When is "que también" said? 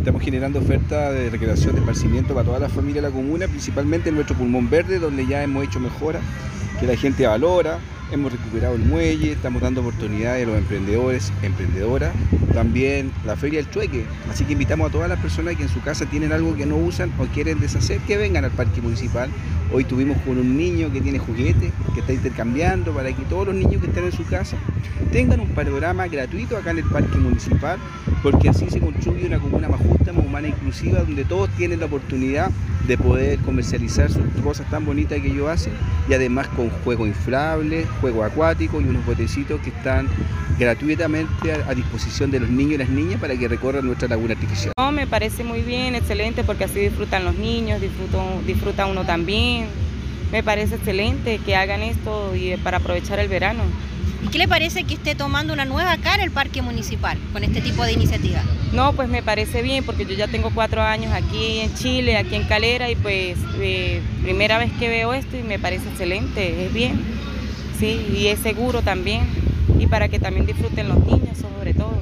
70.08-70.46